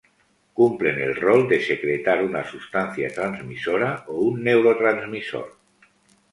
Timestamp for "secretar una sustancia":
1.65-3.13